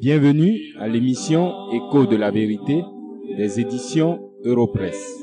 Bienvenue 0.00 0.74
à 0.78 0.88
l'émission 0.88 1.70
Écho 1.72 2.06
de 2.06 2.16
la 2.16 2.30
vérité 2.30 2.82
des 3.36 3.60
éditions 3.60 4.32
Europresse. 4.44 5.22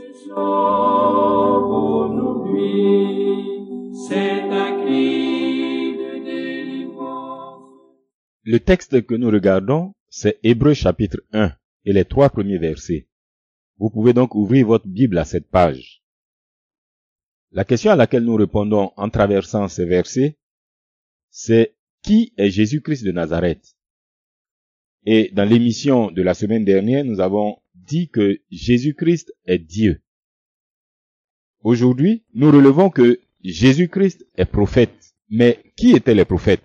Le 8.44 8.60
texte 8.60 9.06
que 9.08 9.16
nous 9.16 9.32
regardons, 9.32 9.94
c'est 10.10 10.38
Hébreu 10.44 10.76
chapitre 10.76 11.18
1 11.34 11.52
et 11.86 11.94
les 11.94 12.06
trois 12.06 12.30
premiers 12.30 12.60
versets. 12.60 13.08
Vous 13.80 13.90
pouvez 13.90 14.14
donc 14.14 14.36
ouvrir 14.36 14.68
votre 14.68 14.88
Bible 14.88 15.18
à 15.18 15.26
cette 15.26 15.50
page. 15.50 16.04
La 17.52 17.64
question 17.64 17.92
à 17.92 17.96
laquelle 17.96 18.24
nous 18.24 18.36
répondons 18.36 18.92
en 18.98 19.10
traversant 19.10 19.68
ces 19.68 19.86
versets, 19.86 20.38
c'est 21.30 21.76
qui 22.04 22.34
est 22.38 22.50
Jésus-Christ 22.50 23.04
de 23.04 23.12
Nazareth? 23.12 23.76
Et 25.06 25.32
dans 25.34 25.48
l'émission 25.48 26.12
de 26.12 26.22
la 26.22 26.34
semaine 26.34 26.66
dernière, 26.66 27.06
nous 27.06 27.22
avons 27.22 27.62
dit 27.74 28.10
que 28.10 28.42
Jésus-Christ 28.52 29.34
est 29.46 29.60
Dieu. 29.60 30.02
Aujourd'hui, 31.62 32.26
nous 32.34 32.52
relevons 32.52 32.90
que 32.90 33.20
Jésus-Christ 33.44 34.28
est 34.36 34.46
prophète. 34.46 35.16
Mais 35.30 35.64
qui 35.76 35.92
étaient 35.92 36.16
les 36.16 36.26
prophètes? 36.26 36.64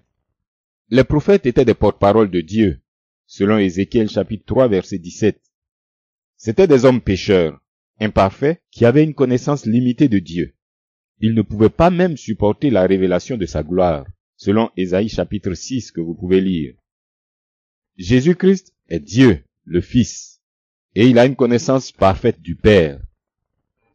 Les 0.89 1.05
prophètes 1.05 1.47
étaient 1.47 1.64
des 1.64 1.75
porte-paroles 1.75 2.30
de 2.30 2.41
Dieu, 2.41 2.80
selon 3.27 3.59
Ézéchiel 3.59 4.09
chapitre 4.09 4.45
3 4.47 4.69
verset 4.69 4.98
17. 4.98 5.41
C'étaient 6.37 6.67
des 6.67 6.84
hommes 6.84 7.01
pécheurs, 7.01 7.61
imparfaits, 7.98 8.61
qui 8.70 8.84
avaient 8.84 9.05
une 9.05 9.14
connaissance 9.14 9.64
limitée 9.64 10.09
de 10.09 10.19
Dieu. 10.19 10.55
Ils 11.25 11.35
ne 11.35 11.43
pouvaient 11.43 11.69
pas 11.69 11.91
même 11.91 12.17
supporter 12.17 12.69
la 12.69 12.85
révélation 12.85 13.37
de 13.37 13.47
sa 13.47 13.62
gloire, 13.62 14.05
selon 14.37 14.70
Ésaïe 14.77 15.09
chapitre 15.09 15.55
6 15.55 15.92
que 15.92 16.01
vous 16.01 16.14
pouvez 16.14 16.41
lire. 16.41 16.75
Jésus-Christ 17.97 18.75
est 18.89 18.98
Dieu, 18.98 19.45
le 19.64 19.81
Fils, 19.81 20.41
et 20.97 21.06
il 21.06 21.20
a 21.20 21.27
une 21.27 21.37
connaissance 21.37 21.92
parfaite 21.92 22.42
du 22.42 22.56
Père. 22.56 23.01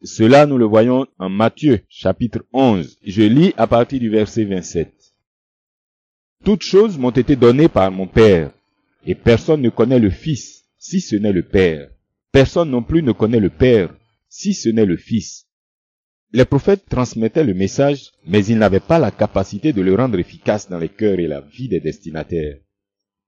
Cela, 0.04 0.46
nous 0.46 0.58
le 0.58 0.64
voyons 0.64 1.06
en 1.20 1.28
Matthieu, 1.28 1.82
chapitre 1.90 2.46
11. 2.54 2.98
Je 3.06 3.24
lis 3.24 3.54
à 3.58 3.68
partir 3.68 4.00
du 4.00 4.10
verset 4.10 4.46
27. 4.46 4.94
Toutes 6.46 6.64
choses 6.64 6.98
m'ont 6.98 7.12
été 7.12 7.36
données 7.36 7.68
par 7.68 7.92
mon 7.92 8.08
Père, 8.08 8.54
et 9.06 9.16
personne 9.16 9.62
ne 9.62 9.70
connaît 9.70 10.00
le 10.00 10.12
Fils, 10.12 10.64
si 10.78 11.02
ce 11.02 11.18
n'est 11.18 11.34
le 11.34 11.44
Père. 11.44 11.90
Personne 12.32 12.70
non 12.70 12.84
plus 12.84 13.04
ne 13.04 13.12
connaît 13.12 13.42
le 13.42 13.50
Père, 13.50 13.94
si 14.30 14.54
ce 14.54 14.70
n'est 14.70 14.86
le 14.86 14.96
Fils. 14.96 15.47
Les 16.34 16.46
prophètes 16.46 16.86
transmettaient 16.90 17.46
le 17.46 17.54
message, 17.54 18.12
mais 18.26 18.46
ils 18.46 18.58
n'avaient 18.58 18.82
pas 18.82 19.00
la 19.00 19.12
capacité 19.12 19.72
de 19.72 19.82
le 19.82 19.96
rendre 19.96 20.20
efficace 20.20 20.70
dans 20.70 20.78
les 20.78 20.90
cœurs 20.90 21.20
et 21.20 21.28
la 21.28 21.42
vie 21.42 21.70
des 21.70 21.80
destinataires. 21.80 22.60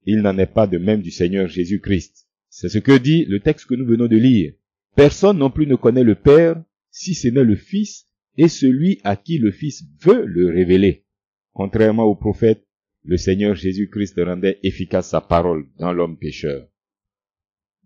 Il 0.05 0.21
n'en 0.21 0.37
est 0.37 0.53
pas 0.53 0.67
de 0.67 0.77
même 0.77 1.01
du 1.01 1.11
Seigneur 1.11 1.47
Jésus-Christ. 1.47 2.27
C'est 2.49 2.67
ce 2.69 2.77
que 2.77 2.97
dit 2.97 3.25
le 3.25 3.39
texte 3.39 3.67
que 3.67 3.75
nous 3.75 3.85
venons 3.85 4.07
de 4.07 4.17
lire. 4.17 4.53
Personne 4.95 5.37
non 5.37 5.49
plus 5.49 5.65
ne 5.67 5.75
connaît 5.75 6.03
le 6.03 6.15
Père 6.15 6.61
si 6.91 7.13
ce 7.13 7.29
n'est 7.29 7.43
le 7.43 7.55
Fils 7.55 8.07
et 8.37 8.49
celui 8.49 8.99
à 9.03 9.15
qui 9.15 9.37
le 9.37 9.51
Fils 9.51 9.83
veut 10.01 10.25
le 10.25 10.49
révéler. 10.49 11.05
Contrairement 11.53 12.03
au 12.03 12.15
prophète, 12.15 12.65
le 13.05 13.15
Seigneur 13.15 13.55
Jésus-Christ 13.55 14.19
rendait 14.19 14.59
efficace 14.63 15.09
sa 15.09 15.21
parole 15.21 15.67
dans 15.77 15.93
l'homme 15.93 16.17
pécheur. 16.17 16.67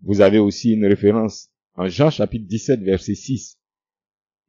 Vous 0.02 0.20
avez 0.20 0.38
aussi 0.38 0.72
une 0.72 0.86
référence 0.86 1.50
en 1.74 1.88
Jean 1.88 2.10
chapitre 2.10 2.46
17 2.48 2.80
verset 2.80 3.14
6. 3.14 3.58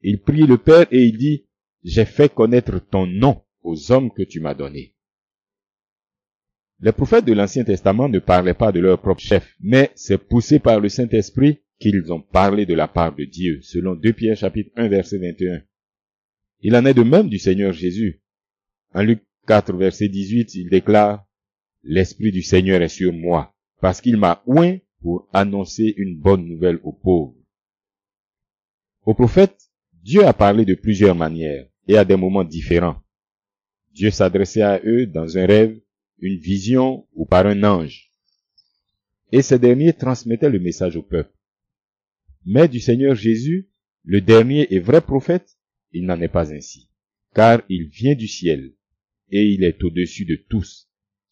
Il 0.07 0.21
prie 0.21 0.45
le 0.45 0.59
Père 0.59 0.85
et 0.91 0.99
il 0.99 1.17
dit, 1.17 1.47
j'ai 1.83 2.05
fait 2.05 2.31
connaître 2.31 2.77
ton 2.77 3.07
nom 3.07 3.41
aux 3.63 3.91
hommes 3.91 4.11
que 4.13 4.21
tu 4.21 4.39
m'as 4.39 4.53
donnés. 4.53 4.93
Les 6.79 6.91
prophètes 6.91 7.25
de 7.25 7.33
l'Ancien 7.33 7.63
Testament 7.63 8.07
ne 8.07 8.19
parlaient 8.19 8.53
pas 8.53 8.71
de 8.71 8.79
leur 8.79 9.01
propre 9.01 9.21
chef, 9.21 9.55
mais 9.59 9.89
c'est 9.95 10.19
poussé 10.19 10.59
par 10.59 10.79
le 10.79 10.89
Saint-Esprit 10.89 11.63
qu'ils 11.79 12.13
ont 12.13 12.21
parlé 12.21 12.67
de 12.67 12.75
la 12.75 12.87
part 12.87 13.15
de 13.15 13.25
Dieu, 13.25 13.61
selon 13.63 13.95
2 13.95 14.13
Pierre 14.13 14.37
chapitre 14.37 14.69
1 14.75 14.89
verset 14.89 15.17
21. 15.17 15.63
Il 16.61 16.75
en 16.75 16.85
est 16.85 16.93
de 16.93 17.01
même 17.01 17.27
du 17.27 17.39
Seigneur 17.39 17.73
Jésus. 17.73 18.21
En 18.93 19.01
Luc 19.01 19.23
4 19.47 19.75
verset 19.75 20.07
18, 20.07 20.53
il 20.53 20.69
déclare, 20.69 21.25
L'Esprit 21.81 22.31
du 22.31 22.43
Seigneur 22.43 22.79
est 22.83 22.89
sur 22.89 23.11
moi, 23.11 23.55
parce 23.81 24.01
qu'il 24.01 24.17
m'a 24.17 24.43
oint 24.45 24.77
pour 25.01 25.27
annoncer 25.33 25.95
une 25.97 26.19
bonne 26.19 26.45
nouvelle 26.45 26.79
aux 26.83 26.93
pauvres. 26.93 27.33
Aux 29.03 29.15
prophètes, 29.15 29.64
Dieu 30.05 30.23
a 30.23 30.33
parlé 30.33 30.65
de 30.65 30.75
plusieurs 30.75 31.15
manières 31.15 31.67
et 31.87 31.97
à 31.97 32.05
des 32.05 32.15
moments 32.15 32.43
différents. 32.43 33.01
Dieu 33.91 34.11
s'adressait 34.11 34.61
à 34.61 34.79
eux 34.85 35.07
dans 35.07 35.35
un 35.35 35.47
rêve, 35.47 35.81
une 36.19 36.37
vision 36.37 37.07
ou 37.13 37.25
par 37.25 37.47
un 37.47 37.63
ange. 37.63 38.11
Et 39.31 39.41
ces 39.41 39.57
derniers 39.57 39.93
transmettaient 39.93 40.51
le 40.51 40.59
message 40.59 40.95
au 40.95 41.01
peuple. 41.01 41.33
Mais 42.45 42.67
du 42.67 42.79
Seigneur 42.79 43.15
Jésus, 43.15 43.67
le 44.03 44.21
dernier 44.21 44.71
et 44.71 44.79
vrai 44.79 45.01
prophète, 45.01 45.57
il 45.91 46.05
n'en 46.05 46.21
est 46.21 46.27
pas 46.27 46.53
ainsi. 46.53 46.87
Car 47.33 47.63
il 47.67 47.87
vient 47.87 48.13
du 48.13 48.27
ciel, 48.27 48.75
et 49.31 49.41
il 49.41 49.63
est 49.63 49.83
au-dessus 49.83 50.25
de 50.25 50.35
tous, 50.35 50.87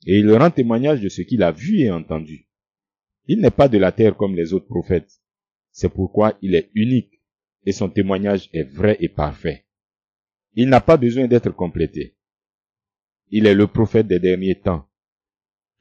et 0.07 0.17
il 0.17 0.31
rend 0.31 0.49
témoignage 0.49 0.99
de 0.99 1.09
ce 1.09 1.21
qu'il 1.21 1.43
a 1.43 1.51
vu 1.51 1.81
et 1.81 1.91
entendu. 1.91 2.47
Il 3.27 3.39
n'est 3.39 3.51
pas 3.51 3.67
de 3.67 3.77
la 3.77 3.91
terre 3.91 4.17
comme 4.17 4.35
les 4.35 4.51
autres 4.51 4.65
prophètes. 4.65 5.21
C'est 5.71 5.93
pourquoi 5.93 6.39
il 6.41 6.55
est 6.55 6.71
unique, 6.73 7.22
et 7.65 7.71
son 7.71 7.89
témoignage 7.89 8.49
est 8.53 8.63
vrai 8.63 8.97
et 8.99 9.09
parfait. 9.09 9.65
Il 10.53 10.69
n'a 10.69 10.81
pas 10.81 10.97
besoin 10.97 11.27
d'être 11.27 11.51
complété. 11.51 12.15
Il 13.31 13.47
est 13.47 13.55
le 13.55 13.67
prophète 13.67 14.07
des 14.07 14.19
derniers 14.19 14.59
temps. 14.59 14.87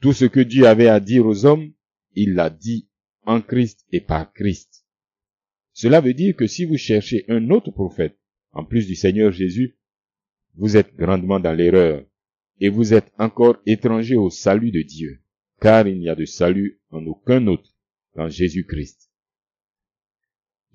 Tout 0.00 0.12
ce 0.12 0.24
que 0.24 0.40
Dieu 0.40 0.66
avait 0.66 0.88
à 0.88 1.00
dire 1.00 1.26
aux 1.26 1.44
hommes, 1.44 1.72
il 2.14 2.34
l'a 2.34 2.50
dit 2.50 2.88
en 3.24 3.40
Christ 3.40 3.84
et 3.92 4.00
par 4.00 4.32
Christ. 4.32 4.86
Cela 5.72 6.00
veut 6.00 6.14
dire 6.14 6.36
que 6.36 6.46
si 6.46 6.64
vous 6.64 6.76
cherchez 6.76 7.24
un 7.28 7.50
autre 7.50 7.70
prophète, 7.70 8.18
en 8.52 8.64
plus 8.64 8.86
du 8.86 8.94
Seigneur 8.94 9.32
Jésus, 9.32 9.76
vous 10.54 10.76
êtes 10.76 10.94
grandement 10.96 11.40
dans 11.40 11.54
l'erreur, 11.54 12.04
et 12.60 12.68
vous 12.68 12.94
êtes 12.94 13.10
encore 13.18 13.56
étranger 13.66 14.16
au 14.16 14.30
salut 14.30 14.70
de 14.70 14.82
Dieu, 14.82 15.20
car 15.60 15.86
il 15.88 15.98
n'y 15.98 16.08
a 16.08 16.14
de 16.14 16.24
salut 16.24 16.80
en 16.90 17.04
aucun 17.06 17.46
autre 17.46 17.70
qu'en 18.14 18.28
Jésus-Christ. 18.28 19.11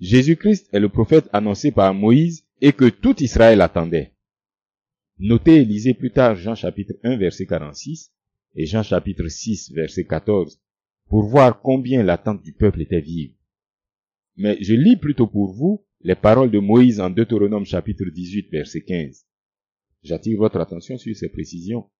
Jésus-Christ 0.00 0.68
est 0.72 0.78
le 0.78 0.88
prophète 0.88 1.28
annoncé 1.32 1.72
par 1.72 1.92
Moïse 1.92 2.44
et 2.60 2.72
que 2.72 2.88
tout 2.88 3.20
Israël 3.20 3.60
attendait. 3.60 4.12
Notez 5.18 5.56
et 5.56 5.64
lisez 5.64 5.94
plus 5.94 6.12
tard 6.12 6.36
Jean 6.36 6.54
chapitre 6.54 6.94
1 7.02 7.16
verset 7.16 7.46
46 7.46 8.12
et 8.54 8.66
Jean 8.66 8.84
chapitre 8.84 9.26
6 9.26 9.72
verset 9.72 10.04
14 10.04 10.60
pour 11.08 11.24
voir 11.24 11.60
combien 11.60 12.04
l'attente 12.04 12.44
du 12.44 12.52
peuple 12.52 12.82
était 12.82 13.00
vive. 13.00 13.34
Mais 14.36 14.56
je 14.60 14.74
lis 14.74 14.96
plutôt 14.96 15.26
pour 15.26 15.52
vous 15.52 15.84
les 16.02 16.14
paroles 16.14 16.52
de 16.52 16.60
Moïse 16.60 17.00
en 17.00 17.10
Deutéronome 17.10 17.66
chapitre 17.66 18.04
18 18.04 18.50
verset 18.52 18.82
15. 18.82 19.26
J'attire 20.04 20.38
votre 20.38 20.60
attention 20.60 20.96
sur 20.96 21.16
ces 21.16 21.28
précisions. 21.28 21.90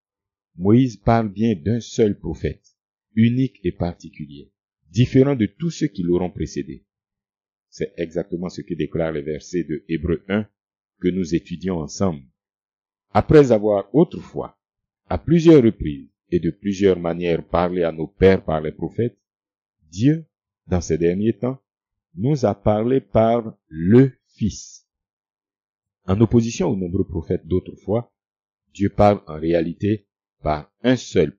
Moïse 0.56 0.96
parle 0.98 1.32
bien 1.32 1.56
d'un 1.56 1.80
seul 1.80 2.16
prophète, 2.16 2.76
unique 3.16 3.58
et 3.64 3.72
particulier, 3.72 4.52
différent 4.88 5.34
de 5.34 5.46
tous 5.46 5.70
ceux 5.70 5.88
qui 5.88 6.04
l'auront 6.04 6.30
précédé. 6.30 6.84
C'est 7.70 7.92
exactement 7.96 8.48
ce 8.48 8.62
que 8.62 8.74
déclarent 8.74 9.12
les 9.12 9.22
versets 9.22 9.64
de 9.64 9.84
Hébreu 9.88 10.24
1 10.28 10.46
que 11.00 11.08
nous 11.08 11.34
étudions 11.34 11.78
ensemble. 11.78 12.22
Après 13.12 13.52
avoir 13.52 13.94
autrefois, 13.94 14.58
à 15.08 15.18
plusieurs 15.18 15.62
reprises 15.62 16.10
et 16.30 16.40
de 16.40 16.50
plusieurs 16.50 16.98
manières 16.98 17.46
parlé 17.46 17.82
à 17.82 17.92
nos 17.92 18.06
pères 18.06 18.44
par 18.44 18.60
les 18.60 18.72
prophètes, 18.72 19.18
Dieu, 19.90 20.26
dans 20.66 20.80
ces 20.80 20.98
derniers 20.98 21.36
temps, 21.36 21.60
nous 22.14 22.44
a 22.44 22.54
parlé 22.54 23.00
par 23.00 23.56
le 23.68 24.12
Fils. 24.26 24.86
En 26.06 26.20
opposition 26.20 26.68
aux 26.68 26.76
nombreux 26.76 27.06
prophètes 27.06 27.46
d'autrefois, 27.46 28.12
Dieu 28.72 28.90
parle 28.90 29.22
en 29.26 29.38
réalité 29.38 30.06
par 30.42 30.72
un 30.82 30.96
seul, 30.96 31.38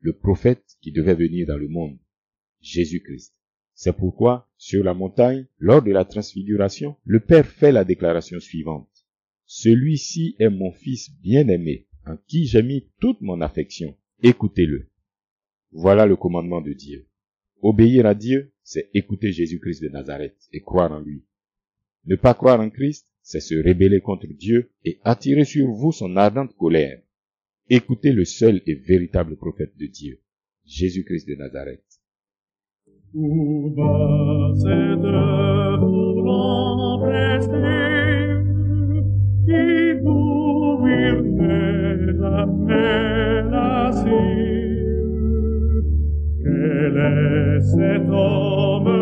le 0.00 0.12
prophète 0.12 0.76
qui 0.80 0.92
devait 0.92 1.14
venir 1.14 1.46
dans 1.46 1.56
le 1.56 1.68
monde, 1.68 1.98
Jésus-Christ. 2.60 3.34
C'est 3.82 3.96
pourquoi, 3.96 4.46
sur 4.58 4.84
la 4.84 4.92
montagne, 4.92 5.46
lors 5.58 5.80
de 5.80 5.90
la 5.90 6.04
transfiguration, 6.04 6.96
le 7.06 7.18
Père 7.18 7.46
fait 7.46 7.72
la 7.72 7.82
déclaration 7.82 8.38
suivante. 8.38 9.06
Celui-ci 9.46 10.36
est 10.38 10.50
mon 10.50 10.70
Fils 10.70 11.10
bien-aimé, 11.22 11.86
en 12.04 12.18
qui 12.26 12.44
j'ai 12.44 12.62
mis 12.62 12.90
toute 13.00 13.22
mon 13.22 13.40
affection. 13.40 13.96
Écoutez-le. 14.22 14.90
Voilà 15.72 16.04
le 16.04 16.16
commandement 16.16 16.60
de 16.60 16.74
Dieu. 16.74 17.06
Obéir 17.62 18.04
à 18.04 18.14
Dieu, 18.14 18.52
c'est 18.62 18.90
écouter 18.92 19.32
Jésus-Christ 19.32 19.82
de 19.82 19.88
Nazareth 19.88 20.36
et 20.52 20.60
croire 20.60 20.92
en 20.92 21.00
lui. 21.00 21.24
Ne 22.04 22.16
pas 22.16 22.34
croire 22.34 22.60
en 22.60 22.68
Christ, 22.68 23.06
c'est 23.22 23.40
se 23.40 23.54
rébeller 23.54 24.02
contre 24.02 24.26
Dieu 24.26 24.72
et 24.84 25.00
attirer 25.04 25.46
sur 25.46 25.68
vous 25.68 25.92
son 25.92 26.18
ardente 26.18 26.54
colère. 26.54 27.00
Écoutez 27.70 28.12
le 28.12 28.26
seul 28.26 28.60
et 28.66 28.74
véritable 28.74 29.36
prophète 29.36 29.74
de 29.78 29.86
Dieu, 29.86 30.20
Jésus-Christ 30.66 31.26
de 31.26 31.36
Nazareth. 31.36 31.89
Où 33.12 33.74
va 33.76 34.52
cette 34.54 35.80
fourgon 35.80 37.00
prestée 37.00 38.36
qui 39.46 40.04
courir? 40.04 41.30
Quel 46.42 46.96
est 46.96 47.60
cet 47.60 48.08
homme 48.08 48.99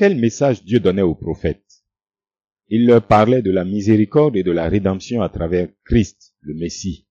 Quel 0.00 0.16
message 0.16 0.64
Dieu 0.64 0.80
donnait 0.80 1.02
aux 1.02 1.14
prophètes? 1.14 1.84
Il 2.68 2.86
leur 2.86 3.06
parlait 3.06 3.42
de 3.42 3.50
la 3.50 3.66
miséricorde 3.66 4.34
et 4.34 4.42
de 4.42 4.50
la 4.50 4.66
rédemption 4.66 5.20
à 5.20 5.28
travers 5.28 5.68
Christ, 5.84 6.34
le 6.40 6.54
Messie. 6.54 7.06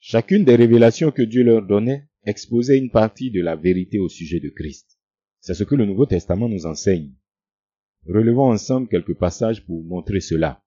Chacune 0.00 0.44
des 0.44 0.56
révélations 0.56 1.12
que 1.12 1.22
Dieu 1.22 1.44
leur 1.44 1.64
donnait 1.64 2.08
exposait 2.24 2.78
une 2.78 2.90
partie 2.90 3.30
de 3.30 3.40
la 3.40 3.54
vérité 3.54 4.00
au 4.00 4.08
sujet 4.08 4.40
de 4.40 4.48
Christ. 4.48 4.98
C'est 5.38 5.54
ce 5.54 5.62
que 5.62 5.76
le 5.76 5.86
Nouveau 5.86 6.04
Testament 6.04 6.48
nous 6.48 6.66
enseigne. 6.66 7.14
Relevons 8.08 8.50
ensemble 8.50 8.88
quelques 8.88 9.16
passages 9.16 9.64
pour 9.64 9.84
montrer 9.84 10.18
cela. 10.18 10.64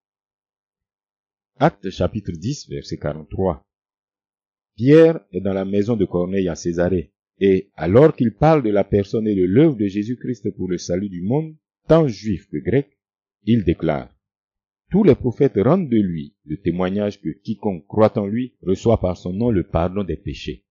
Acte 1.58 1.90
chapitre 1.90 2.32
10, 2.32 2.70
verset 2.70 2.96
43. 2.96 3.68
Pierre 4.78 5.20
est 5.34 5.42
dans 5.42 5.52
la 5.52 5.66
maison 5.66 5.98
de 5.98 6.06
Corneille 6.06 6.48
à 6.48 6.56
Césarée, 6.56 7.14
et 7.40 7.70
alors 7.76 8.16
qu'il 8.16 8.34
parle 8.34 8.64
de 8.64 8.70
la 8.70 8.84
personne 8.84 9.28
et 9.28 9.36
de 9.36 9.44
l'œuvre 9.44 9.76
de 9.76 9.88
Jésus-Christ 9.88 10.52
pour 10.52 10.70
le 10.70 10.78
salut 10.78 11.10
du 11.10 11.22
monde, 11.22 11.56
tant 11.88 12.08
juif 12.08 12.48
que 12.50 12.58
grec, 12.58 12.98
il 13.44 13.64
déclare 13.64 14.14
Tous 14.90 15.04
les 15.04 15.16
prophètes 15.16 15.58
rendent 15.58 15.90
de 15.90 15.98
lui 15.98 16.36
le 16.46 16.58
témoignage 16.58 17.22
que 17.22 17.30
quiconque 17.30 17.86
croit 17.88 18.18
en 18.18 18.26
lui 18.26 18.56
reçoit 18.62 19.00
par 19.00 19.18
son 19.18 19.34
nom 19.34 19.52
le 19.52 19.68
pardon 19.68 20.04
des 20.04 20.18
péchés. 20.18 20.66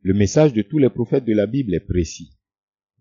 Le 0.00 0.14
message 0.14 0.52
de 0.52 0.62
tous 0.62 0.78
les 0.78 0.90
prophètes 0.90 1.24
de 1.24 1.34
la 1.34 1.46
Bible 1.46 1.74
est 1.74 1.80
précis. 1.80 2.36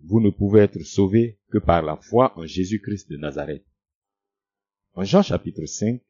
Vous 0.02 0.20
ne 0.20 0.30
pouvez 0.30 0.62
être 0.62 0.82
sauvés 0.82 1.40
que 1.52 1.58
par 1.58 1.82
la 1.82 1.96
foi 1.96 2.38
en 2.38 2.46
Jésus-Christ 2.46 3.10
de 3.10 3.18
Nazareth. 3.18 3.66
En 4.94 5.04
Jean 5.04 5.24
chapitre 5.24 5.66
5, 5.66 6.02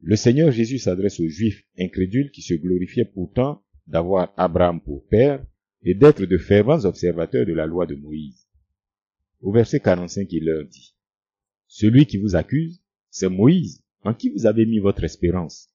le 0.00 0.16
Seigneur 0.16 0.52
Jésus 0.52 0.78
s'adresse 0.78 1.18
aux 1.20 1.28
Juifs 1.28 1.66
incrédules 1.78 2.30
qui 2.30 2.42
se 2.42 2.54
glorifiaient 2.54 3.06
pourtant 3.06 3.62
d'avoir 3.86 4.32
Abraham 4.36 4.80
pour 4.80 5.06
père 5.06 5.44
et 5.82 5.94
d'être 5.94 6.24
de 6.24 6.38
fervents 6.38 6.84
observateurs 6.84 7.46
de 7.46 7.52
la 7.52 7.66
loi 7.66 7.86
de 7.86 7.94
Moïse. 7.94 8.46
Au 9.40 9.52
verset 9.52 9.80
45, 9.80 10.32
il 10.32 10.44
leur 10.44 10.64
dit, 10.64 10.96
Celui 11.68 12.06
qui 12.06 12.18
vous 12.18 12.34
accuse, 12.34 12.82
c'est 13.10 13.28
Moïse, 13.28 13.84
en 14.02 14.14
qui 14.14 14.30
vous 14.30 14.46
avez 14.46 14.66
mis 14.66 14.78
votre 14.78 15.04
espérance. 15.04 15.68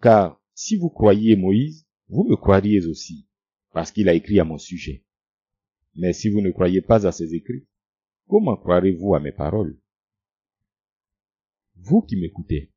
Car 0.00 0.40
si 0.54 0.76
vous 0.76 0.90
croyez 0.90 1.36
Moïse, 1.36 1.86
vous 2.08 2.24
me 2.24 2.36
croiriez 2.36 2.86
aussi, 2.86 3.26
parce 3.72 3.90
qu'il 3.90 4.08
a 4.08 4.14
écrit 4.14 4.38
à 4.38 4.44
mon 4.44 4.58
sujet. 4.58 5.04
Mais 5.96 6.12
si 6.12 6.28
vous 6.28 6.40
ne 6.40 6.50
croyez 6.50 6.82
pas 6.82 7.06
à 7.06 7.12
ses 7.12 7.34
écrits, 7.34 7.66
comment 8.28 8.56
croirez-vous 8.56 9.14
à 9.14 9.20
mes 9.20 9.32
paroles? 9.32 9.78
Vous 11.76 12.02
qui 12.02 12.16
m'écoutez, 12.16 12.72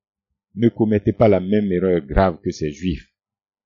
ne 0.55 0.69
commettez 0.69 1.13
pas 1.13 1.27
la 1.27 1.39
même 1.39 1.71
erreur 1.71 2.01
grave 2.01 2.39
que 2.41 2.51
ces 2.51 2.71
Juifs, 2.71 3.13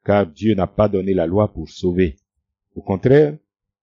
car 0.05 0.27
Dieu 0.27 0.55
n'a 0.55 0.67
pas 0.67 0.89
donné 0.89 1.13
la 1.13 1.27
loi 1.27 1.53
pour 1.53 1.69
sauver. 1.69 2.17
Au 2.75 2.81
contraire, 2.81 3.37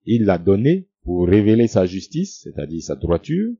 il 0.04 0.24
l'a 0.24 0.38
donnée 0.38 0.88
pour 1.02 1.26
révéler 1.26 1.68
sa 1.68 1.86
justice, 1.86 2.40
c'est-à-dire 2.42 2.82
sa 2.82 2.96
droiture, 2.96 3.54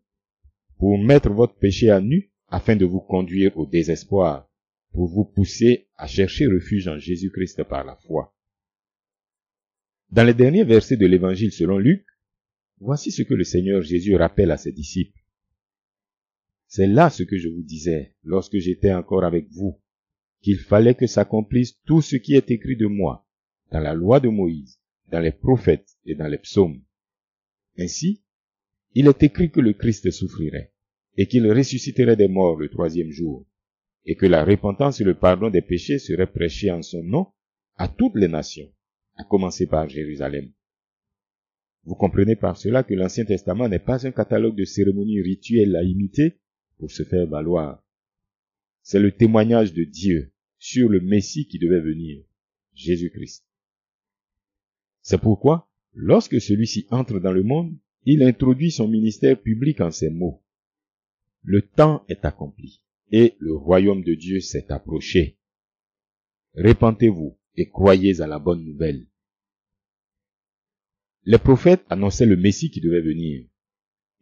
pour 0.79 0.99
mettre 0.99 1.31
votre 1.31 1.55
péché 1.55 1.91
à 1.91 2.01
nu, 2.01 2.31
afin 2.49 2.77
de 2.77 2.85
vous 2.85 3.01
conduire 3.01 3.57
au 3.57 3.67
désespoir, 3.67 4.49
pour 4.93 5.07
vous 5.07 5.25
pousser 5.25 5.89
à 5.97 6.07
chercher 6.07 6.47
refuge 6.47 6.89
en 6.89 6.99
Jésus-Christ 6.99 7.63
par 7.65 7.85
la 7.85 7.97
foi. 7.97 8.35
Dans 10.11 10.25
les 10.25 10.35
derniers 10.35 10.65
versets 10.65 10.97
de 10.97 11.07
l'Évangile 11.07 11.53
selon 11.53 11.79
Luc, 11.79 12.07
voici 12.81 13.13
ce 13.13 13.23
que 13.23 13.35
le 13.35 13.45
Seigneur 13.45 13.83
Jésus 13.83 14.17
rappelle 14.17 14.51
à 14.51 14.57
ses 14.57 14.73
disciples. 14.73 15.19
C'est 16.67 16.87
là 16.87 17.11
ce 17.11 17.23
que 17.23 17.37
je 17.37 17.49
vous 17.49 17.63
disais 17.63 18.15
lorsque 18.25 18.59
j'étais 18.59 18.93
encore 18.93 19.25
avec 19.25 19.49
vous, 19.51 19.79
qu'il 20.43 20.59
fallait 20.59 20.95
que 20.95 21.07
s'accomplisse 21.07 21.81
tout 21.85 22.01
ce 22.01 22.17
qui 22.17 22.35
est 22.35 22.51
écrit 22.51 22.77
de 22.77 22.87
moi 22.87 23.27
dans 23.71 23.81
la 23.81 23.95
loi 23.95 24.21
de 24.21 24.29
Moïse, 24.29 24.81
dans 25.11 25.21
les 25.21 25.33
prophètes 25.33 25.97
et 26.05 26.15
dans 26.15 26.29
les 26.29 26.39
psaumes. 26.39 26.83
Ainsi, 27.79 28.23
il 28.95 29.07
est 29.07 29.23
écrit 29.23 29.51
que 29.51 29.61
le 29.61 29.73
Christ 29.73 30.11
souffrirait 30.11 30.73
et 31.17 31.27
qu'il 31.27 31.51
ressusciterait 31.51 32.17
des 32.17 32.29
morts 32.29 32.57
le 32.57 32.71
troisième 32.71 33.11
jour, 33.11 33.45
et 34.07 34.15
que 34.15 34.27
la 34.27 34.45
repentance 34.45 35.01
et 35.01 35.05
le 35.05 35.15
pardon 35.15 35.51
des 35.51 35.63
péchés 35.63 35.99
seraient 35.99 36.31
prêchés 36.31 36.71
en 36.71 36.81
son 36.81 37.03
nom 37.03 37.27
à 37.77 37.89
toutes 37.89 38.15
les 38.15 38.29
nations, 38.29 38.73
à 39.17 39.25
commencer 39.25 39.67
par 39.67 39.89
Jérusalem. 39.89 40.53
Vous 41.85 41.97
comprenez 41.97 42.37
par 42.37 42.57
cela 42.57 42.85
que 42.85 42.95
l'Ancien 42.95 43.25
Testament 43.25 43.69
n'est 43.69 43.79
pas 43.81 44.07
un 44.07 44.13
catalogue 44.13 44.57
de 44.57 44.65
cérémonies 44.65 45.21
rituelles 45.21 45.75
à 45.75 45.83
imiter 45.83 46.39
pour 46.79 46.91
se 46.91 47.03
faire 47.03 47.27
valoir. 47.27 47.83
C'est 48.91 49.01
le 49.01 49.13
témoignage 49.13 49.75
de 49.75 49.85
Dieu 49.85 50.33
sur 50.59 50.89
le 50.89 51.03
Messie 51.03 51.47
qui 51.47 51.59
devait 51.59 51.83
venir, 51.83 52.25
Jésus-Christ. 52.73 53.45
C'est 55.03 55.21
pourquoi, 55.21 55.69
lorsque 55.93 56.41
celui-ci 56.41 56.87
entre 56.91 57.21
dans 57.21 57.33
le 57.33 57.43
monde, 57.43 57.77
il 58.07 58.23
introduit 58.23 58.71
son 58.71 58.89
ministère 58.89 59.39
public 59.39 59.83
en 59.83 59.91
ces 59.91 60.09
mots. 60.09 60.43
Le 61.43 61.61
temps 61.61 62.03
est 62.09 62.25
accompli 62.25 62.81
et 63.13 63.35
le 63.41 63.55
royaume 63.55 64.03
de 64.03 64.15
Dieu 64.15 64.41
s'est 64.41 64.73
approché. 64.73 65.37
Répentez-vous 66.55 67.37
et 67.59 67.69
croyez 67.69 68.23
à 68.23 68.27
la 68.27 68.39
bonne 68.39 68.65
nouvelle. 68.65 69.07
Les 71.27 71.37
prophètes 71.37 71.85
annonçaient 71.91 72.25
le 72.25 72.39
Messie 72.39 72.71
qui 72.71 72.81
devait 72.81 73.03
venir. 73.03 73.45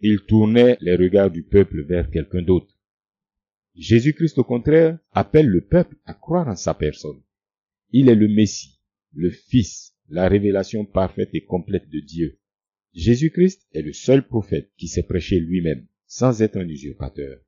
Ils 0.00 0.22
tournaient 0.26 0.76
les 0.80 0.96
regards 0.96 1.30
du 1.30 1.44
peuple 1.44 1.82
vers 1.84 2.10
quelqu'un 2.10 2.42
d'autre. 2.42 2.75
Jésus-Christ, 3.76 4.38
au 4.38 4.44
contraire, 4.44 4.98
appelle 5.12 5.46
le 5.46 5.60
peuple 5.60 5.96
à 6.06 6.14
croire 6.14 6.48
en 6.48 6.56
sa 6.56 6.74
personne. 6.74 7.22
Il 7.90 8.08
est 8.08 8.14
le 8.14 8.28
Messie, 8.28 8.80
le 9.12 9.30
Fils, 9.30 9.94
la 10.08 10.28
révélation 10.28 10.86
parfaite 10.86 11.30
et 11.34 11.44
complète 11.44 11.88
de 11.90 12.00
Dieu. 12.00 12.38
Jésus-Christ 12.94 13.66
est 13.72 13.82
le 13.82 13.92
seul 13.92 14.26
prophète 14.26 14.72
qui 14.78 14.88
s'est 14.88 15.02
prêché 15.02 15.38
lui-même, 15.38 15.86
sans 16.06 16.40
être 16.40 16.56
un 16.56 16.68
usurpateur. 16.68 17.38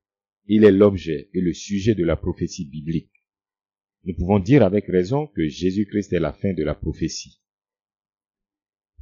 Il 0.47 0.65
est 0.65 0.73
l'objet 0.73 1.31
et 1.33 1.41
le 1.41 1.55
sujet 1.55 1.95
de 1.95 2.05
la 2.05 2.17
prophétie 2.17 2.67
biblique. 2.67 3.13
Nous 4.05 4.15
pouvons 4.15 4.39
dire 4.39 4.63
avec 4.63 4.87
raison 4.87 5.27
que 5.29 5.47
Jésus-Christ 5.49 6.13
est 6.13 6.21
la 6.21 6.33
fin 6.33 6.53
de 6.53 6.63
la 6.63 6.75
prophétie. 6.75 7.41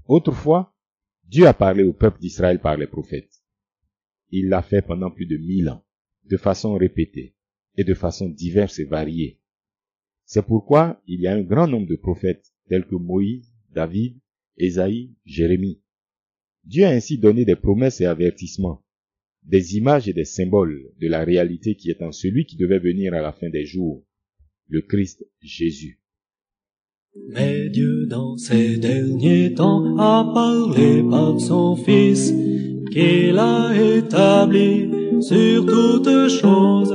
Autrefois, 0.06 0.75
Dieu 1.25 1.47
a 1.47 1.54
parlé 1.54 1.83
au 1.83 1.92
peuple 1.92 2.21
d'Israël 2.21 2.61
par 2.61 2.76
les 2.76 2.87
prophètes. 2.87 3.42
Il 4.30 4.49
l'a 4.49 4.62
fait 4.62 4.83
pendant 4.83 5.11
plus 5.11 5.26
de 5.26 5.37
mille 5.37 5.68
ans, 5.68 5.85
de 6.28 6.37
façon 6.37 6.75
répétée 6.75 7.35
et 7.76 7.85
de 7.85 7.95
façon 7.95 8.28
diverse 8.28 8.78
et 8.78 8.85
variée. 8.85 9.38
C'est 10.25 10.45
pourquoi 10.45 11.00
il 11.06 11.21
y 11.21 11.26
a 11.26 11.35
un 11.35 11.42
grand 11.42 11.68
nombre 11.68 11.87
de 11.87 11.97
prophètes 11.97 12.52
tels 12.68 12.87
que 12.87 12.97
Moïse, 12.97 13.52
David, 13.73 14.16
Ésaïe, 14.56 15.14
Jérémie. 15.25 15.80
Dieu 16.64 16.85
a 16.85 16.90
ainsi 16.90 17.18
donné 17.18 17.45
des 17.45 17.54
promesses 17.54 18.00
et 18.00 18.06
avertissements, 18.06 18.83
des 19.45 19.76
images 19.76 20.09
et 20.09 20.12
des 20.12 20.25
symboles 20.25 20.90
de 21.00 21.06
la 21.06 21.25
réalité 21.25 21.76
qui 21.76 21.90
est 21.90 22.02
en 22.02 22.11
celui 22.11 22.47
qui 22.47 22.56
devait 22.56 22.80
venir 22.80 23.14
à 23.14 23.21
la 23.21 23.33
fin 23.33 23.49
des 23.49 23.64
jours, 23.64 24.04
le 24.68 24.83
Christ 24.83 25.25
Jésus. 25.40 26.00
Mais 27.28 27.68
Dieu 27.68 28.06
dans 28.06 28.37
ces 28.37 28.76
derniers 28.78 29.54
temps 29.54 29.97
a 29.97 30.30
parlé 30.35 31.02
par 31.09 31.40
son 31.40 31.76
Fils 31.76 32.33
qu'il 32.90 33.38
a 33.38 33.73
établi 33.97 34.95
sur 35.20 35.66
toutes 35.66 36.28
choses. 36.28 36.94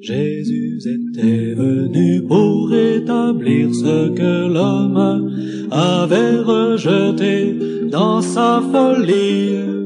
Jésus 0.00 0.78
était 0.84 1.54
venu 1.54 2.22
pour 2.26 2.74
établir 2.74 3.72
ce 3.72 4.08
que 4.10 4.52
l'homme 4.52 5.30
avait 5.70 6.40
rejeté 6.40 7.56
dans 7.90 8.20
sa 8.20 8.60
folie. 8.72 9.82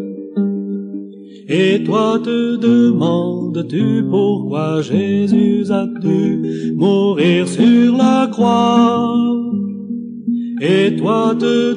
Et 1.48 1.84
toi 1.84 2.18
te 2.24 2.56
demandes-tu 2.56 4.04
pourquoi 4.10 4.82
Jésus 4.82 5.70
a 5.70 5.86
dû 6.00 6.72
mourir 6.74 7.46
sur 7.46 7.96
la 7.96 8.28
croix? 8.32 9.14
Et 10.60 10.96
toi 10.96 11.36
te 11.38 11.76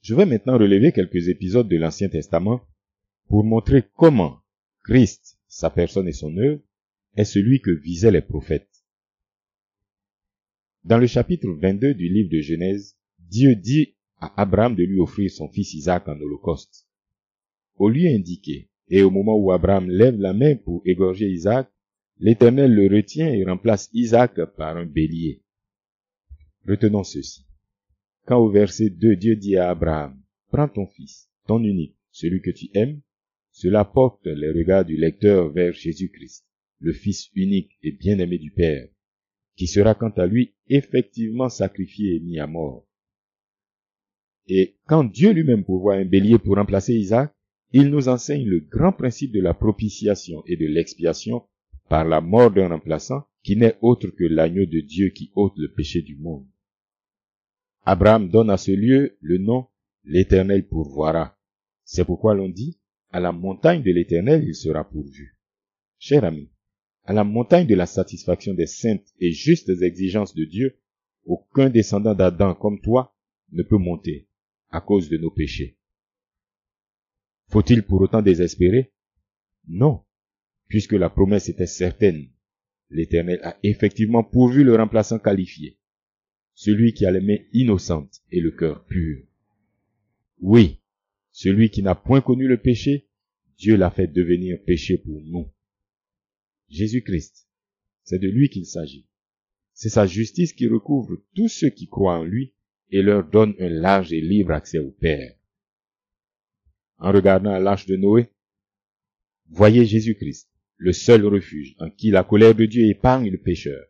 Je 0.00 0.14
vais 0.14 0.26
maintenant 0.26 0.58
relever 0.58 0.90
quelques 0.90 1.28
épisodes 1.28 1.68
de 1.68 1.76
l'Ancien 1.76 2.08
Testament 2.08 2.62
pour 3.28 3.44
montrer 3.44 3.84
comment 3.96 4.38
Christ, 4.82 5.38
sa 5.46 5.70
personne 5.70 6.08
et 6.08 6.12
son 6.12 6.36
œuvre, 6.36 6.60
est 7.16 7.24
celui 7.24 7.60
que 7.60 7.70
visaient 7.70 8.10
les 8.10 8.22
prophètes. 8.22 8.84
Dans 10.82 10.98
le 10.98 11.06
chapitre 11.06 11.46
22 11.48 11.94
du 11.94 12.08
livre 12.08 12.30
de 12.30 12.40
Genèse, 12.40 12.96
Dieu 13.20 13.54
dit 13.54 13.94
à 14.18 14.42
Abraham 14.42 14.74
de 14.74 14.82
lui 14.82 14.98
offrir 14.98 15.30
son 15.30 15.48
fils 15.48 15.74
Isaac 15.74 16.08
en 16.08 16.20
holocauste. 16.20 16.88
Au 17.76 17.88
lieu 17.88 18.08
indiqué, 18.08 18.68
et 18.92 19.02
au 19.02 19.10
moment 19.10 19.38
où 19.38 19.50
Abraham 19.50 19.88
lève 19.88 20.20
la 20.20 20.34
main 20.34 20.54
pour 20.54 20.82
égorger 20.84 21.26
Isaac, 21.30 21.66
l'Éternel 22.18 22.74
le 22.74 22.94
retient 22.94 23.32
et 23.32 23.42
remplace 23.42 23.88
Isaac 23.94 24.38
par 24.58 24.76
un 24.76 24.84
bélier. 24.84 25.40
Retenons 26.68 27.02
ceci. 27.02 27.46
Quand 28.26 28.36
au 28.36 28.50
verset 28.50 28.90
2 28.90 29.16
Dieu 29.16 29.34
dit 29.34 29.56
à 29.56 29.70
Abraham, 29.70 30.20
prends 30.50 30.68
ton 30.68 30.86
fils, 30.86 31.30
ton 31.46 31.64
unique, 31.64 31.96
celui 32.10 32.42
que 32.42 32.50
tu 32.50 32.68
aimes, 32.74 33.00
cela 33.50 33.86
porte 33.86 34.26
les 34.26 34.50
regards 34.50 34.84
du 34.84 34.98
lecteur 34.98 35.48
vers 35.48 35.72
Jésus-Christ, 35.72 36.44
le 36.78 36.92
Fils 36.92 37.30
unique 37.34 37.70
et 37.82 37.92
bien-aimé 37.92 38.36
du 38.36 38.50
Père, 38.50 38.88
qui 39.56 39.68
sera 39.68 39.94
quant 39.94 40.10
à 40.10 40.26
lui 40.26 40.52
effectivement 40.68 41.48
sacrifié 41.48 42.16
et 42.16 42.20
mis 42.20 42.38
à 42.38 42.46
mort. 42.46 42.86
Et 44.48 44.76
quand 44.86 45.04
Dieu 45.04 45.32
lui-même 45.32 45.64
pourvoit 45.64 45.94
un 45.94 46.04
bélier 46.04 46.38
pour 46.38 46.56
remplacer 46.56 46.92
Isaac, 46.92 47.34
il 47.72 47.88
nous 47.88 48.08
enseigne 48.08 48.46
le 48.46 48.60
grand 48.60 48.92
principe 48.92 49.32
de 49.32 49.40
la 49.40 49.54
propitiation 49.54 50.42
et 50.46 50.56
de 50.56 50.66
l'expiation 50.66 51.42
par 51.88 52.04
la 52.04 52.20
mort 52.20 52.50
d'un 52.50 52.68
remplaçant 52.68 53.24
qui 53.42 53.56
n'est 53.56 53.78
autre 53.80 54.08
que 54.08 54.24
l'agneau 54.24 54.66
de 54.66 54.80
Dieu 54.80 55.08
qui 55.08 55.32
ôte 55.34 55.54
le 55.56 55.72
péché 55.72 56.02
du 56.02 56.16
monde. 56.16 56.46
Abraham 57.84 58.28
donne 58.28 58.50
à 58.50 58.56
ce 58.56 58.70
lieu 58.70 59.16
le 59.20 59.38
nom 59.38 59.66
l'Éternel 60.04 60.66
pourvoira. 60.68 61.36
C'est 61.84 62.04
pourquoi 62.04 62.34
l'on 62.34 62.48
dit, 62.48 62.78
à 63.10 63.20
la 63.20 63.32
montagne 63.32 63.82
de 63.82 63.90
l'Éternel 63.90 64.44
il 64.44 64.54
sera 64.54 64.88
pourvu. 64.88 65.36
Cher 65.98 66.24
ami, 66.24 66.50
à 67.04 67.12
la 67.12 67.24
montagne 67.24 67.66
de 67.66 67.74
la 67.74 67.86
satisfaction 67.86 68.54
des 68.54 68.66
saintes 68.66 69.06
et 69.18 69.32
justes 69.32 69.70
exigences 69.82 70.34
de 70.34 70.44
Dieu, 70.44 70.78
aucun 71.24 71.70
descendant 71.70 72.14
d'Adam 72.14 72.54
comme 72.54 72.80
toi 72.80 73.16
ne 73.52 73.62
peut 73.62 73.78
monter 73.78 74.28
à 74.70 74.80
cause 74.80 75.08
de 75.08 75.18
nos 75.18 75.30
péchés. 75.30 75.78
Faut-il 77.52 77.82
pour 77.82 78.00
autant 78.00 78.22
désespérer? 78.22 78.92
Non, 79.68 80.02
puisque 80.68 80.94
la 80.94 81.10
promesse 81.10 81.50
était 81.50 81.66
certaine. 81.66 82.30
L'Éternel 82.88 83.40
a 83.42 83.58
effectivement 83.62 84.24
pourvu 84.24 84.64
le 84.64 84.74
remplaçant 84.74 85.18
qualifié, 85.18 85.76
celui 86.54 86.94
qui 86.94 87.04
a 87.04 87.10
les 87.10 87.20
mains 87.20 87.44
innocentes 87.52 88.22
et 88.30 88.40
le 88.40 88.52
cœur 88.52 88.86
pur. 88.86 89.22
Oui, 90.40 90.80
celui 91.30 91.68
qui 91.68 91.82
n'a 91.82 91.94
point 91.94 92.22
connu 92.22 92.48
le 92.48 92.56
péché, 92.56 93.10
Dieu 93.58 93.76
l'a 93.76 93.90
fait 93.90 94.06
devenir 94.06 94.58
péché 94.64 94.96
pour 94.96 95.20
nous. 95.20 95.52
Jésus-Christ, 96.70 97.48
c'est 98.02 98.18
de 98.18 98.28
lui 98.28 98.48
qu'il 98.48 98.64
s'agit. 98.64 99.06
C'est 99.74 99.90
sa 99.90 100.06
justice 100.06 100.54
qui 100.54 100.68
recouvre 100.68 101.18
tous 101.34 101.48
ceux 101.48 101.68
qui 101.68 101.86
croient 101.86 102.18
en 102.18 102.24
lui 102.24 102.54
et 102.90 103.02
leur 103.02 103.28
donne 103.28 103.54
un 103.58 103.68
large 103.68 104.14
et 104.14 104.22
libre 104.22 104.52
accès 104.52 104.78
au 104.78 104.90
Père. 104.90 105.34
En 107.02 107.10
regardant 107.10 107.58
l'arche 107.58 107.86
de 107.86 107.96
Noé, 107.96 108.28
voyez 109.50 109.84
Jésus-Christ, 109.84 110.48
le 110.76 110.92
seul 110.92 111.26
refuge 111.26 111.74
en 111.80 111.90
qui 111.90 112.12
la 112.12 112.22
colère 112.22 112.54
de 112.54 112.64
Dieu 112.64 112.88
épargne 112.88 113.28
le 113.28 113.38
pécheur. 113.38 113.84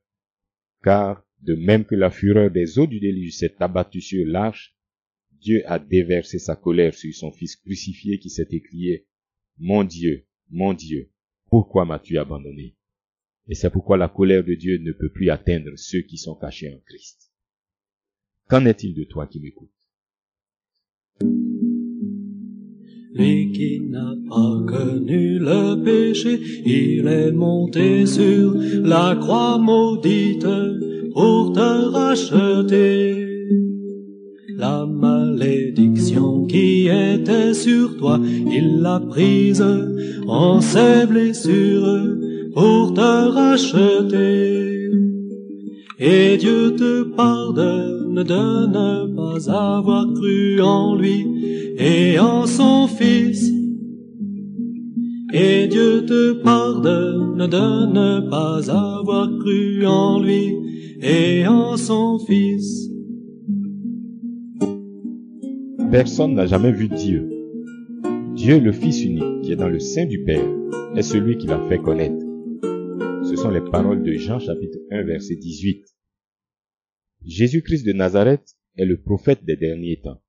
Car, 0.82 1.22
de 1.42 1.54
même 1.54 1.84
que 1.84 1.94
la 1.94 2.10
fureur 2.10 2.50
des 2.50 2.78
eaux 2.78 2.86
du 2.86 3.00
déluge 3.00 3.34
s'est 3.36 3.54
abattue 3.60 4.00
sur 4.00 4.26
l'arche, 4.26 4.74
Dieu 5.30 5.62
a 5.66 5.78
déversé 5.78 6.38
sa 6.38 6.56
colère 6.56 6.94
sur 6.94 7.14
son 7.14 7.32
Fils 7.32 7.56
crucifié 7.56 8.18
qui 8.18 8.30
s'est 8.30 8.48
écrié, 8.50 9.06
Mon 9.58 9.84
Dieu, 9.84 10.24
mon 10.48 10.72
Dieu, 10.72 11.10
pourquoi 11.50 11.84
m'as-tu 11.84 12.16
abandonné? 12.16 12.76
Et 13.46 13.54
c'est 13.54 13.68
pourquoi 13.68 13.98
la 13.98 14.08
colère 14.08 14.42
de 14.42 14.54
Dieu 14.54 14.78
ne 14.78 14.92
peut 14.92 15.10
plus 15.10 15.28
atteindre 15.28 15.72
ceux 15.76 16.00
qui 16.00 16.16
sont 16.16 16.34
cachés 16.34 16.72
en 16.72 16.78
Christ. 16.86 17.30
Qu'en 18.48 18.64
est-il 18.64 18.94
de 18.94 19.04
toi 19.04 19.26
qui 19.26 19.38
m'écoutes 19.38 19.70
Lui 23.14 23.52
qui 23.52 23.80
n'a 23.90 24.14
pas 24.28 24.60
connu 24.66 25.38
le 25.38 25.82
péché, 25.82 26.40
il 26.64 27.06
est 27.06 27.32
monté 27.32 28.06
sur 28.06 28.54
la 28.82 29.16
croix 29.20 29.58
maudite 29.58 30.46
pour 31.12 31.52
te 31.52 31.90
racheter. 31.90 33.28
La 34.56 34.86
malédiction 34.86 36.46
qui 36.46 36.88
était 36.88 37.52
sur 37.52 37.96
toi, 37.98 38.18
il 38.24 38.80
l'a 38.80 39.00
prise 39.00 39.64
en 40.26 40.60
ses 40.60 41.06
blessures 41.06 42.16
pour 42.54 42.94
te 42.94 43.28
racheter. 43.28 44.90
Et 45.98 46.36
Dieu 46.38 46.74
te 46.76 47.02
de 48.14 48.66
ne 48.66 49.16
pas 49.16 49.50
avoir 49.50 50.12
cru 50.14 50.60
en 50.60 50.96
lui 50.96 51.74
et 51.78 52.18
en 52.18 52.46
son 52.46 52.86
Fils. 52.86 53.50
Et 55.32 55.66
Dieu 55.66 56.04
te 56.06 56.32
pardonne 56.42 57.38
de 57.38 57.86
ne 57.86 58.28
pas 58.28 58.70
avoir 58.70 59.28
cru 59.38 59.86
en 59.86 60.22
lui 60.22 60.54
et 61.00 61.46
en 61.46 61.76
son 61.76 62.18
Fils. 62.18 62.90
Personne 65.90 66.34
n'a 66.34 66.46
jamais 66.46 66.72
vu 66.72 66.88
Dieu. 66.88 67.28
Dieu, 68.34 68.58
le 68.60 68.72
Fils 68.72 69.04
unique, 69.04 69.42
qui 69.42 69.52
est 69.52 69.56
dans 69.56 69.68
le 69.68 69.78
sein 69.78 70.06
du 70.06 70.22
Père, 70.24 70.48
est 70.96 71.02
celui 71.02 71.36
qui 71.38 71.46
l'a 71.46 71.60
fait 71.68 71.78
connaître. 71.78 72.24
Ce 73.24 73.36
sont 73.36 73.50
les 73.50 73.60
paroles 73.60 74.02
de 74.02 74.12
Jean 74.12 74.38
chapitre 74.38 74.78
1 74.90 75.04
verset 75.04 75.36
18. 75.36 75.91
Jésus-Christ 77.24 77.84
de 77.84 77.92
Nazareth 77.92 78.56
est 78.76 78.84
le 78.84 79.00
prophète 79.00 79.44
des 79.44 79.56
derniers 79.56 80.00
temps. 80.00 80.20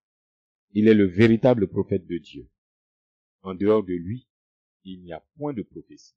Il 0.73 0.87
est 0.87 0.93
le 0.93 1.05
véritable 1.05 1.67
prophète 1.67 2.05
de 2.05 2.17
Dieu. 2.19 2.47
En 3.41 3.55
dehors 3.55 3.83
de 3.83 3.93
lui, 3.93 4.27
il 4.83 5.01
n'y 5.01 5.11
a 5.11 5.25
point 5.37 5.53
de 5.53 5.63
prophétie. 5.63 6.13